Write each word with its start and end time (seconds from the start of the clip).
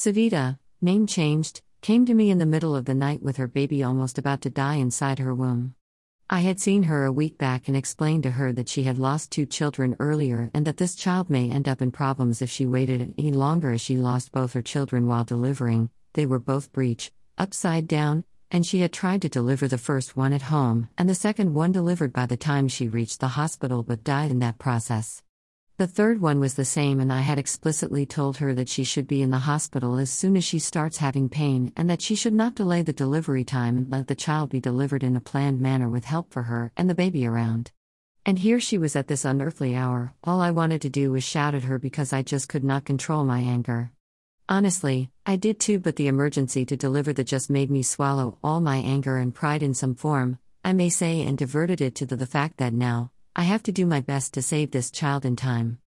Savita, 0.00 0.58
name 0.80 1.06
changed, 1.06 1.60
came 1.82 2.06
to 2.06 2.14
me 2.14 2.30
in 2.30 2.38
the 2.38 2.46
middle 2.46 2.74
of 2.74 2.86
the 2.86 2.94
night 2.94 3.22
with 3.22 3.36
her 3.36 3.46
baby 3.46 3.82
almost 3.82 4.16
about 4.16 4.40
to 4.40 4.48
die 4.48 4.76
inside 4.76 5.18
her 5.18 5.34
womb. 5.34 5.74
I 6.30 6.40
had 6.40 6.58
seen 6.58 6.84
her 6.84 7.04
a 7.04 7.12
week 7.12 7.36
back 7.36 7.68
and 7.68 7.76
explained 7.76 8.22
to 8.22 8.30
her 8.30 8.50
that 8.54 8.70
she 8.70 8.84
had 8.84 8.98
lost 8.98 9.30
two 9.30 9.44
children 9.44 9.96
earlier 10.00 10.50
and 10.54 10.66
that 10.66 10.78
this 10.78 10.94
child 10.94 11.28
may 11.28 11.50
end 11.50 11.68
up 11.68 11.82
in 11.82 11.90
problems 11.90 12.40
if 12.40 12.48
she 12.48 12.64
waited 12.64 13.12
any 13.18 13.30
longer 13.30 13.72
as 13.72 13.82
she 13.82 13.98
lost 13.98 14.32
both 14.32 14.54
her 14.54 14.62
children 14.62 15.06
while 15.06 15.24
delivering. 15.24 15.90
They 16.14 16.24
were 16.24 16.38
both 16.38 16.72
breech, 16.72 17.12
upside 17.36 17.86
down, 17.86 18.24
and 18.50 18.64
she 18.64 18.80
had 18.80 18.94
tried 18.94 19.20
to 19.20 19.28
deliver 19.28 19.68
the 19.68 19.76
first 19.76 20.16
one 20.16 20.32
at 20.32 20.48
home 20.48 20.88
and 20.96 21.10
the 21.10 21.14
second 21.14 21.52
one 21.52 21.72
delivered 21.72 22.14
by 22.14 22.24
the 22.24 22.38
time 22.38 22.68
she 22.68 22.88
reached 22.88 23.20
the 23.20 23.36
hospital 23.36 23.82
but 23.82 24.02
died 24.02 24.30
in 24.30 24.38
that 24.38 24.58
process. 24.58 25.22
The 25.80 25.86
third 25.86 26.20
one 26.20 26.40
was 26.40 26.56
the 26.56 26.64
same, 26.66 27.00
and 27.00 27.10
I 27.10 27.20
had 27.22 27.38
explicitly 27.38 28.04
told 28.04 28.36
her 28.36 28.52
that 28.52 28.68
she 28.68 28.84
should 28.84 29.08
be 29.08 29.22
in 29.22 29.30
the 29.30 29.38
hospital 29.38 29.96
as 29.96 30.10
soon 30.10 30.36
as 30.36 30.44
she 30.44 30.58
starts 30.58 30.98
having 30.98 31.30
pain 31.30 31.72
and 31.74 31.88
that 31.88 32.02
she 32.02 32.14
should 32.14 32.34
not 32.34 32.54
delay 32.54 32.82
the 32.82 32.92
delivery 32.92 33.44
time 33.44 33.78
and 33.78 33.90
let 33.90 34.06
the 34.06 34.14
child 34.14 34.50
be 34.50 34.60
delivered 34.60 35.02
in 35.02 35.16
a 35.16 35.22
planned 35.22 35.58
manner 35.58 35.88
with 35.88 36.04
help 36.04 36.34
for 36.34 36.42
her 36.42 36.70
and 36.76 36.90
the 36.90 36.94
baby 36.94 37.26
around. 37.26 37.70
And 38.26 38.38
here 38.38 38.60
she 38.60 38.76
was 38.76 38.94
at 38.94 39.08
this 39.08 39.24
unearthly 39.24 39.74
hour, 39.74 40.12
all 40.22 40.42
I 40.42 40.50
wanted 40.50 40.82
to 40.82 40.90
do 40.90 41.12
was 41.12 41.24
shout 41.24 41.54
at 41.54 41.62
her 41.62 41.78
because 41.78 42.12
I 42.12 42.20
just 42.20 42.50
could 42.50 42.62
not 42.62 42.84
control 42.84 43.24
my 43.24 43.38
anger. 43.38 43.90
Honestly, 44.50 45.08
I 45.24 45.36
did 45.36 45.58
too, 45.58 45.78
but 45.78 45.96
the 45.96 46.08
emergency 46.08 46.66
to 46.66 46.76
deliver 46.76 47.14
the 47.14 47.24
just 47.24 47.48
made 47.48 47.70
me 47.70 47.82
swallow 47.82 48.36
all 48.44 48.60
my 48.60 48.76
anger 48.76 49.16
and 49.16 49.34
pride 49.34 49.62
in 49.62 49.72
some 49.72 49.94
form, 49.94 50.40
I 50.62 50.74
may 50.74 50.90
say, 50.90 51.22
and 51.22 51.38
diverted 51.38 51.80
it 51.80 51.94
to 51.94 52.04
the, 52.04 52.16
the 52.16 52.26
fact 52.26 52.58
that 52.58 52.74
now, 52.74 53.12
I 53.36 53.44
have 53.44 53.62
to 53.64 53.72
do 53.72 53.86
my 53.86 54.00
best 54.00 54.34
to 54.34 54.42
save 54.42 54.72
this 54.72 54.90
child 54.90 55.24
in 55.24 55.36
time. 55.36 55.78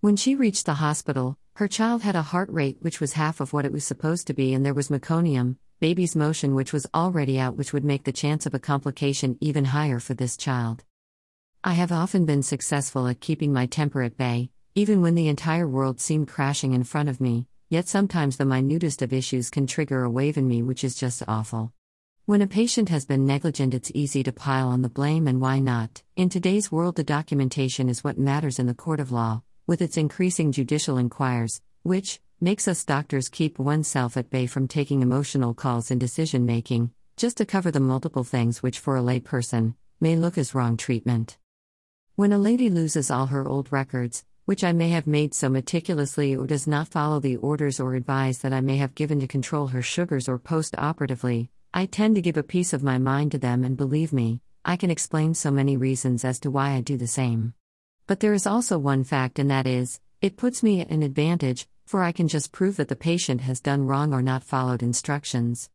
When 0.00 0.16
she 0.16 0.34
reached 0.34 0.66
the 0.66 0.74
hospital, 0.74 1.38
her 1.54 1.68
child 1.68 2.02
had 2.02 2.16
a 2.16 2.22
heart 2.22 2.50
rate 2.50 2.78
which 2.80 3.00
was 3.00 3.12
half 3.12 3.40
of 3.40 3.52
what 3.52 3.64
it 3.64 3.72
was 3.72 3.84
supposed 3.84 4.26
to 4.26 4.34
be, 4.34 4.52
and 4.52 4.66
there 4.66 4.74
was 4.74 4.88
meconium, 4.88 5.56
baby's 5.78 6.16
motion, 6.16 6.56
which 6.56 6.72
was 6.72 6.88
already 6.92 7.38
out, 7.38 7.56
which 7.56 7.72
would 7.72 7.84
make 7.84 8.02
the 8.02 8.12
chance 8.12 8.46
of 8.46 8.54
a 8.54 8.58
complication 8.58 9.38
even 9.40 9.66
higher 9.66 10.00
for 10.00 10.14
this 10.14 10.36
child. 10.36 10.82
I 11.62 11.74
have 11.74 11.92
often 11.92 12.26
been 12.26 12.42
successful 12.42 13.06
at 13.06 13.20
keeping 13.20 13.52
my 13.52 13.66
temper 13.66 14.02
at 14.02 14.16
bay, 14.16 14.50
even 14.74 15.00
when 15.00 15.14
the 15.14 15.28
entire 15.28 15.68
world 15.68 16.00
seemed 16.00 16.28
crashing 16.28 16.72
in 16.72 16.82
front 16.82 17.08
of 17.08 17.20
me, 17.20 17.46
yet 17.68 17.86
sometimes 17.86 18.36
the 18.36 18.44
minutest 18.44 19.02
of 19.02 19.12
issues 19.12 19.50
can 19.50 19.68
trigger 19.68 20.02
a 20.02 20.10
wave 20.10 20.36
in 20.36 20.48
me 20.48 20.62
which 20.62 20.82
is 20.82 20.96
just 20.96 21.22
awful. 21.28 21.72
When 22.28 22.42
a 22.42 22.46
patient 22.46 22.90
has 22.90 23.06
been 23.06 23.24
negligent, 23.24 23.72
it's 23.72 23.90
easy 23.94 24.22
to 24.22 24.32
pile 24.32 24.68
on 24.68 24.82
the 24.82 24.90
blame, 24.90 25.26
and 25.26 25.40
why 25.40 25.60
not? 25.60 26.02
In 26.14 26.28
today's 26.28 26.70
world, 26.70 26.96
the 26.96 27.02
documentation 27.02 27.88
is 27.88 28.04
what 28.04 28.18
matters 28.18 28.58
in 28.58 28.66
the 28.66 28.74
court 28.74 29.00
of 29.00 29.10
law, 29.10 29.40
with 29.66 29.80
its 29.80 29.96
increasing 29.96 30.52
judicial 30.52 30.98
inquiries, 30.98 31.62
which 31.84 32.20
makes 32.38 32.68
us 32.68 32.84
doctors 32.84 33.30
keep 33.30 33.58
oneself 33.58 34.14
at 34.18 34.28
bay 34.28 34.44
from 34.44 34.68
taking 34.68 35.00
emotional 35.00 35.54
calls 35.54 35.90
in 35.90 35.98
decision 35.98 36.44
making, 36.44 36.90
just 37.16 37.38
to 37.38 37.46
cover 37.46 37.70
the 37.70 37.80
multiple 37.80 38.24
things 38.24 38.62
which, 38.62 38.78
for 38.78 38.98
a 38.98 39.00
layperson, 39.00 39.72
may 39.98 40.14
look 40.14 40.36
as 40.36 40.54
wrong 40.54 40.76
treatment. 40.76 41.38
When 42.14 42.34
a 42.34 42.38
lady 42.38 42.68
loses 42.68 43.10
all 43.10 43.28
her 43.28 43.48
old 43.48 43.72
records, 43.72 44.26
which 44.44 44.62
I 44.62 44.72
may 44.72 44.90
have 44.90 45.06
made 45.06 45.32
so 45.32 45.48
meticulously 45.48 46.36
or 46.36 46.46
does 46.46 46.66
not 46.66 46.88
follow 46.88 47.20
the 47.20 47.36
orders 47.36 47.80
or 47.80 47.94
advice 47.94 48.36
that 48.40 48.52
I 48.52 48.60
may 48.60 48.76
have 48.76 48.94
given 48.94 49.18
to 49.20 49.26
control 49.26 49.68
her 49.68 49.80
sugars 49.80 50.28
or 50.28 50.38
post 50.38 50.74
operatively, 50.76 51.48
I 51.74 51.84
tend 51.84 52.14
to 52.14 52.22
give 52.22 52.38
a 52.38 52.42
piece 52.42 52.72
of 52.72 52.82
my 52.82 52.96
mind 52.96 53.32
to 53.32 53.38
them, 53.38 53.62
and 53.62 53.76
believe 53.76 54.12
me, 54.12 54.40
I 54.64 54.76
can 54.76 54.90
explain 54.90 55.34
so 55.34 55.50
many 55.50 55.76
reasons 55.76 56.24
as 56.24 56.40
to 56.40 56.50
why 56.50 56.70
I 56.70 56.80
do 56.80 56.96
the 56.96 57.06
same. 57.06 57.52
But 58.06 58.20
there 58.20 58.32
is 58.32 58.46
also 58.46 58.78
one 58.78 59.04
fact, 59.04 59.38
and 59.38 59.50
that 59.50 59.66
is, 59.66 60.00
it 60.22 60.38
puts 60.38 60.62
me 60.62 60.80
at 60.80 60.88
an 60.88 61.02
advantage, 61.02 61.68
for 61.84 62.02
I 62.02 62.12
can 62.12 62.26
just 62.26 62.52
prove 62.52 62.76
that 62.76 62.88
the 62.88 62.96
patient 62.96 63.42
has 63.42 63.60
done 63.60 63.86
wrong 63.86 64.14
or 64.14 64.22
not 64.22 64.44
followed 64.44 64.82
instructions. 64.82 65.68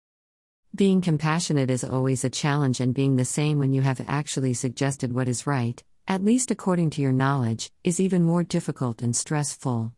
Being 0.76 1.02
compassionate 1.02 1.70
is 1.70 1.84
always 1.84 2.24
a 2.24 2.30
challenge, 2.30 2.80
and 2.80 2.94
being 2.94 3.16
the 3.16 3.26
same 3.26 3.60
when 3.60 3.72
you 3.72 3.84
have 3.84 4.02
actually 4.08 4.56
suggested 4.56 5.14
what 5.14 5.28
is 5.28 5.46
right, 5.46 5.82
at 6.08 6.26
least 6.26 6.50
according 6.50 6.90
to 6.92 7.02
your 7.02 7.12
knowledge, 7.12 7.72
is 7.84 8.00
even 8.00 8.24
more 8.24 8.44
difficult 8.44 9.04
and 9.04 9.16
stressful. 9.16 9.94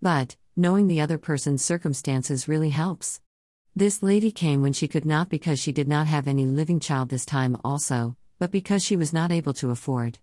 But, 0.00 0.36
knowing 0.56 0.86
the 0.86 1.02
other 1.02 1.18
person's 1.18 1.62
circumstances 1.62 2.48
really 2.48 2.70
helps. 2.70 3.20
This 3.76 4.04
lady 4.04 4.30
came 4.30 4.62
when 4.62 4.72
she 4.72 4.86
could 4.86 5.04
not 5.04 5.28
because 5.28 5.58
she 5.58 5.72
did 5.72 5.88
not 5.88 6.06
have 6.06 6.28
any 6.28 6.46
living 6.46 6.78
child 6.78 7.08
this 7.08 7.26
time, 7.26 7.56
also, 7.64 8.16
but 8.38 8.52
because 8.52 8.84
she 8.84 8.96
was 8.96 9.12
not 9.12 9.32
able 9.32 9.52
to 9.54 9.70
afford. 9.72 10.20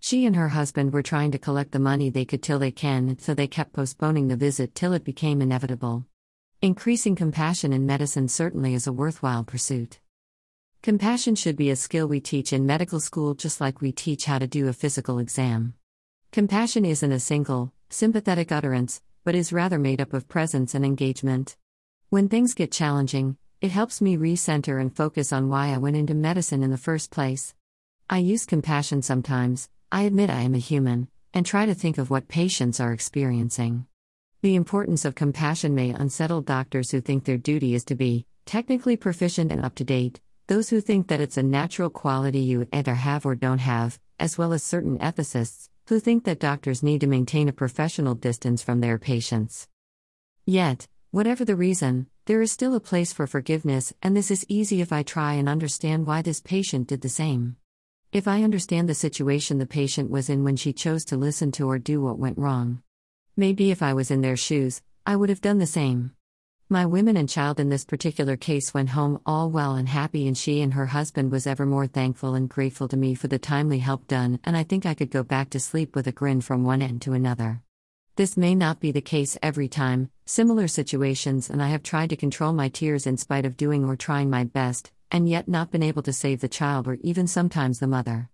She 0.00 0.26
and 0.26 0.36
her 0.36 0.48
husband 0.48 0.92
were 0.92 1.02
trying 1.02 1.30
to 1.30 1.38
collect 1.38 1.72
the 1.72 1.78
money 1.78 2.10
they 2.10 2.26
could 2.26 2.42
till 2.42 2.58
they 2.58 2.70
can, 2.70 3.18
so 3.18 3.32
they 3.32 3.46
kept 3.46 3.72
postponing 3.72 4.28
the 4.28 4.36
visit 4.36 4.74
till 4.74 4.92
it 4.92 5.02
became 5.02 5.40
inevitable. 5.40 6.04
Increasing 6.60 7.16
compassion 7.16 7.72
in 7.72 7.86
medicine 7.86 8.28
certainly 8.28 8.74
is 8.74 8.86
a 8.86 8.92
worthwhile 8.92 9.44
pursuit. 9.44 9.98
Compassion 10.82 11.34
should 11.34 11.56
be 11.56 11.70
a 11.70 11.76
skill 11.76 12.06
we 12.06 12.20
teach 12.20 12.52
in 12.52 12.66
medical 12.66 13.00
school 13.00 13.32
just 13.34 13.62
like 13.62 13.80
we 13.80 13.92
teach 13.92 14.26
how 14.26 14.38
to 14.38 14.46
do 14.46 14.68
a 14.68 14.74
physical 14.74 15.18
exam. 15.18 15.72
Compassion 16.32 16.84
isn't 16.84 17.12
a 17.12 17.18
single, 17.18 17.72
sympathetic 17.88 18.52
utterance, 18.52 19.00
but 19.24 19.34
is 19.34 19.54
rather 19.54 19.78
made 19.78 20.02
up 20.02 20.12
of 20.12 20.28
presence 20.28 20.74
and 20.74 20.84
engagement. 20.84 21.56
When 22.10 22.28
things 22.28 22.54
get 22.54 22.72
challenging, 22.72 23.36
it 23.60 23.70
helps 23.70 24.00
me 24.00 24.16
recenter 24.16 24.80
and 24.80 24.92
focus 24.92 25.32
on 25.32 25.48
why 25.48 25.68
I 25.68 25.78
went 25.78 25.96
into 25.96 26.12
medicine 26.12 26.64
in 26.64 26.72
the 26.72 26.76
first 26.76 27.12
place. 27.12 27.54
I 28.08 28.18
use 28.18 28.46
compassion 28.46 29.00
sometimes, 29.02 29.68
I 29.92 30.02
admit 30.02 30.28
I 30.28 30.40
am 30.40 30.56
a 30.56 30.58
human, 30.58 31.06
and 31.32 31.46
try 31.46 31.66
to 31.66 31.74
think 31.74 31.98
of 31.98 32.10
what 32.10 32.26
patients 32.26 32.80
are 32.80 32.92
experiencing. 32.92 33.86
The 34.42 34.56
importance 34.56 35.04
of 35.04 35.14
compassion 35.14 35.72
may 35.72 35.90
unsettle 35.90 36.42
doctors 36.42 36.90
who 36.90 37.00
think 37.00 37.26
their 37.26 37.38
duty 37.38 37.76
is 37.76 37.84
to 37.84 37.94
be 37.94 38.26
technically 38.44 38.96
proficient 38.96 39.52
and 39.52 39.64
up 39.64 39.76
to 39.76 39.84
date, 39.84 40.20
those 40.48 40.70
who 40.70 40.80
think 40.80 41.06
that 41.06 41.20
it's 41.20 41.36
a 41.36 41.44
natural 41.44 41.90
quality 41.90 42.40
you 42.40 42.66
either 42.72 42.96
have 42.96 43.24
or 43.24 43.36
don't 43.36 43.58
have, 43.58 44.00
as 44.18 44.36
well 44.36 44.52
as 44.52 44.64
certain 44.64 44.98
ethicists, 44.98 45.68
who 45.86 46.00
think 46.00 46.24
that 46.24 46.40
doctors 46.40 46.82
need 46.82 47.02
to 47.02 47.06
maintain 47.06 47.48
a 47.48 47.52
professional 47.52 48.16
distance 48.16 48.64
from 48.64 48.80
their 48.80 48.98
patients. 48.98 49.68
Yet, 50.44 50.88
whatever 51.10 51.44
the 51.44 51.56
reason, 51.56 52.06
there 52.26 52.40
is 52.40 52.52
still 52.52 52.74
a 52.74 52.80
place 52.80 53.12
for 53.12 53.26
forgiveness, 53.26 53.92
and 54.02 54.16
this 54.16 54.30
is 54.30 54.46
easy 54.48 54.80
if 54.80 54.92
I 54.92 55.02
try 55.02 55.34
and 55.34 55.48
understand 55.48 56.06
why 56.06 56.22
this 56.22 56.40
patient 56.40 56.86
did 56.86 57.00
the 57.00 57.08
same. 57.08 57.56
If 58.12 58.28
I 58.28 58.42
understand 58.42 58.88
the 58.88 58.94
situation 58.94 59.58
the 59.58 59.66
patient 59.66 60.10
was 60.10 60.28
in 60.28 60.44
when 60.44 60.56
she 60.56 60.72
chose 60.72 61.04
to 61.06 61.16
listen 61.16 61.52
to 61.52 61.68
or 61.68 61.78
do 61.78 62.00
what 62.00 62.18
went 62.18 62.38
wrong. 62.38 62.82
Maybe 63.36 63.70
if 63.70 63.82
I 63.82 63.92
was 63.92 64.10
in 64.10 64.20
their 64.20 64.36
shoes, 64.36 64.82
I 65.06 65.16
would 65.16 65.28
have 65.28 65.40
done 65.40 65.58
the 65.58 65.66
same. 65.66 66.12
My 66.68 66.86
women 66.86 67.16
and 67.16 67.28
child 67.28 67.58
in 67.58 67.68
this 67.68 67.84
particular 67.84 68.36
case 68.36 68.72
went 68.72 68.90
home 68.90 69.20
all 69.26 69.50
well 69.50 69.74
and 69.74 69.88
happy, 69.88 70.28
and 70.28 70.38
she 70.38 70.60
and 70.60 70.74
her 70.74 70.86
husband 70.86 71.32
was 71.32 71.46
ever 71.46 71.66
more 71.66 71.88
thankful 71.88 72.34
and 72.34 72.48
grateful 72.48 72.86
to 72.86 72.96
me 72.96 73.16
for 73.16 73.26
the 73.26 73.40
timely 73.40 73.80
help 73.80 74.06
done, 74.06 74.38
and 74.44 74.56
I 74.56 74.62
think 74.62 74.86
I 74.86 74.94
could 74.94 75.10
go 75.10 75.24
back 75.24 75.50
to 75.50 75.58
sleep 75.58 75.96
with 75.96 76.06
a 76.06 76.12
grin 76.12 76.40
from 76.40 76.62
one 76.62 76.80
end 76.80 77.02
to 77.02 77.12
another. 77.12 77.62
This 78.20 78.36
may 78.36 78.54
not 78.54 78.80
be 78.80 78.92
the 78.92 79.00
case 79.00 79.38
every 79.42 79.66
time, 79.66 80.10
similar 80.26 80.68
situations, 80.68 81.48
and 81.48 81.62
I 81.62 81.68
have 81.68 81.82
tried 81.82 82.10
to 82.10 82.16
control 82.16 82.52
my 82.52 82.68
tears 82.68 83.06
in 83.06 83.16
spite 83.16 83.46
of 83.46 83.56
doing 83.56 83.82
or 83.82 83.96
trying 83.96 84.28
my 84.28 84.44
best, 84.44 84.92
and 85.10 85.26
yet 85.26 85.48
not 85.48 85.70
been 85.70 85.82
able 85.82 86.02
to 86.02 86.12
save 86.12 86.42
the 86.42 86.46
child 86.46 86.86
or 86.86 86.98
even 87.00 87.26
sometimes 87.26 87.78
the 87.78 87.86
mother. 87.86 88.28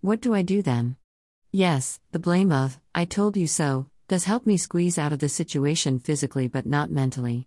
What 0.00 0.20
do 0.20 0.34
I 0.34 0.42
do 0.42 0.60
then? 0.60 0.96
Yes, 1.52 2.00
the 2.10 2.18
blame 2.18 2.50
of, 2.50 2.80
I 2.96 3.04
told 3.04 3.36
you 3.36 3.46
so, 3.46 3.86
does 4.08 4.24
help 4.24 4.44
me 4.44 4.56
squeeze 4.56 4.98
out 4.98 5.12
of 5.12 5.20
the 5.20 5.28
situation 5.28 6.00
physically 6.00 6.48
but 6.48 6.66
not 6.66 6.90
mentally. 6.90 7.46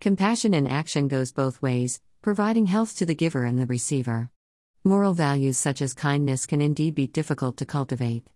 Compassion 0.00 0.52
in 0.52 0.66
action 0.66 1.06
goes 1.06 1.30
both 1.30 1.62
ways, 1.62 2.00
providing 2.22 2.66
health 2.66 2.96
to 2.96 3.06
the 3.06 3.14
giver 3.14 3.44
and 3.44 3.56
the 3.56 3.66
receiver. 3.66 4.30
Moral 4.82 5.14
values 5.14 5.58
such 5.58 5.80
as 5.80 5.94
kindness 5.94 6.44
can 6.44 6.60
indeed 6.60 6.96
be 6.96 7.06
difficult 7.06 7.56
to 7.58 7.64
cultivate. 7.64 8.26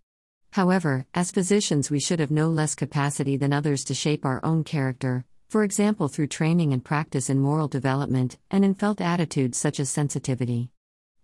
However, 0.52 1.06
as 1.14 1.30
physicians, 1.30 1.90
we 1.90 2.00
should 2.00 2.20
have 2.20 2.30
no 2.30 2.48
less 2.48 2.74
capacity 2.74 3.36
than 3.36 3.52
others 3.52 3.84
to 3.84 3.94
shape 3.94 4.24
our 4.24 4.44
own 4.44 4.64
character, 4.64 5.24
for 5.48 5.64
example, 5.64 6.08
through 6.08 6.26
training 6.26 6.72
and 6.72 6.84
practice 6.84 7.30
in 7.30 7.38
moral 7.38 7.68
development 7.68 8.38
and 8.50 8.64
in 8.64 8.74
felt 8.74 9.00
attitudes 9.00 9.56
such 9.56 9.80
as 9.80 9.88
sensitivity. 9.88 10.70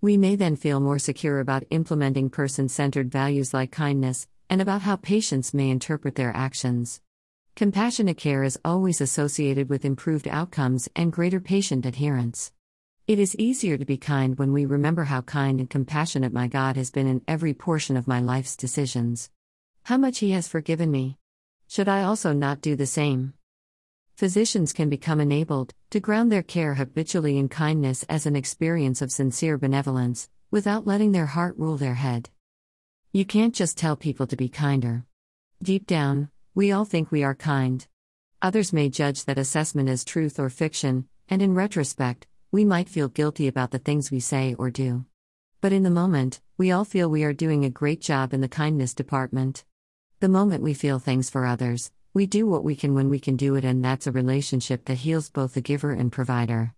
We 0.01 0.17
may 0.17 0.37
then 0.37 0.57
feel 0.57 0.81
more 0.81 0.99
secure 0.99 1.41
about 1.41 1.65
implementing 1.71 2.31
person 2.31 2.69
centered 2.69 3.11
values 3.11 3.55
like 3.55 3.71
kindness, 3.71 4.29
and 4.51 4.61
about 4.61 4.83
how 4.83 4.97
patients 4.97 5.55
may 5.55 5.71
interpret 5.71 6.15
their 6.15 6.35
actions. 6.37 7.01
Compassionate 7.57 8.17
care 8.17 8.43
is 8.45 8.59
always 8.65 9.01
associated 9.01 9.69
with 9.69 9.85
improved 9.85 10.29
outcomes 10.29 10.89
and 10.95 11.13
greater 11.13 11.41
patient 11.41 11.87
adherence. 11.87 12.53
It 13.07 13.19
is 13.19 13.37
easier 13.37 13.77
to 13.77 13.85
be 13.85 13.99
kind 13.99 14.39
when 14.39 14.55
we 14.55 14.65
remember 14.65 15.05
how 15.05 15.21
kind 15.21 15.61
and 15.61 15.69
compassionate 15.69 16.33
my 16.33 16.49
God 16.49 16.77
has 16.77 16.91
been 16.91 17.07
in 17.07 17.21
every 17.29 17.53
portion 17.53 17.99
of 17.99 18.09
my 18.09 18.21
life's 18.21 18.57
decisions. 18.57 19.29
How 19.83 19.99
much 19.99 20.21
He 20.21 20.31
has 20.31 20.49
forgiven 20.49 20.91
me. 20.91 21.19
Should 21.69 21.87
I 21.87 22.03
also 22.03 22.33
not 22.33 22.63
do 22.63 22.77
the 22.77 22.87
same? 22.87 23.35
Physicians 24.17 24.73
can 24.73 24.89
become 24.89 25.21
enabled 25.21 25.75
to 25.91 26.01
ground 26.01 26.33
their 26.33 26.43
care 26.43 26.77
habitually 26.77 27.37
in 27.37 27.51
kindness 27.51 28.05
as 28.09 28.25
an 28.25 28.37
experience 28.37 29.03
of 29.03 29.13
sincere 29.13 29.59
benevolence, 29.59 30.31
without 30.51 30.87
letting 30.87 31.13
their 31.13 31.27
heart 31.27 31.59
rule 31.59 31.77
their 31.77 31.97
head. 31.97 32.31
You 33.13 33.27
can't 33.27 33.55
just 33.55 33.77
tell 33.77 33.97
people 33.97 34.27
to 34.29 34.37
be 34.37 34.49
kinder. 34.49 35.05
Deep 35.63 35.87
down, 35.87 36.31
we 36.55 36.73
all 36.73 36.87
think 36.87 37.13
we 37.13 37.23
are 37.23 37.35
kind. 37.35 37.87
Others 38.41 38.73
may 38.73 38.89
judge 38.89 39.27
that 39.27 39.37
assessment 39.37 39.91
as 39.91 40.07
truth 40.07 40.41
or 40.41 40.49
fiction, 40.49 41.07
and 41.29 41.43
in 41.43 41.55
retrospect, 41.55 42.27
we 42.55 42.65
might 42.65 42.89
feel 42.89 43.09
guilty 43.09 43.49
about 43.49 43.73
the 43.73 43.81
things 43.81 44.13
we 44.13 44.21
say 44.21 44.55
or 44.61 44.71
do. 44.71 45.05
But 45.61 45.73
in 45.73 45.83
the 45.83 45.91
moment, 45.91 46.41
we 46.57 46.71
all 46.71 46.85
feel 46.85 47.09
we 47.11 47.25
are 47.25 47.33
doing 47.33 47.65
a 47.65 47.69
great 47.69 48.01
job 48.01 48.33
in 48.33 48.43
the 48.43 48.49
kindness 48.63 48.95
department. 48.95 49.65
The 50.21 50.29
moment 50.29 50.63
we 50.63 50.73
feel 50.73 51.01
things 51.01 51.29
for 51.29 51.47
others, 51.47 51.91
we 52.13 52.27
do 52.27 52.47
what 52.47 52.63
we 52.63 52.77
can 52.77 52.95
when 52.95 53.09
we 53.09 53.19
can 53.19 53.35
do 53.35 53.57
it, 53.57 53.65
and 53.65 53.85
that's 53.85 54.07
a 54.07 54.13
relationship 54.13 54.85
that 54.85 54.99
heals 54.99 55.31
both 55.31 55.55
the 55.55 55.61
giver 55.61 55.91
and 55.91 56.13
provider. 56.13 56.73